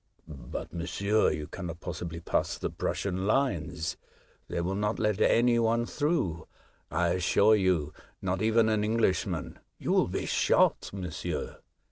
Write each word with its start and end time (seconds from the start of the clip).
"But, 0.27 0.73
monsieur, 0.73 1.29
you 1.29 1.45
cannot 1.45 1.79
possibly 1.79 2.19
pass 2.19 2.57
The 2.57 2.69
Escape. 2.69 2.71
17 2.71 2.71
the 2.71 2.75
Prussian 2.75 3.27
lines. 3.27 3.97
They 4.47 4.59
will 4.59 4.73
not 4.73 4.97
let 4.97 5.21
any 5.21 5.59
one 5.59 5.85
through, 5.85 6.47
I 6.89 7.09
assure 7.09 7.53
you, 7.55 7.93
not 8.19 8.41
even 8.41 8.67
an 8.67 8.83
English 8.83 9.27
man. 9.27 9.59
You 9.77 9.91
will 9.91 10.07
be 10.07 10.25
shot, 10.25 10.89
monsieur." 10.91 11.59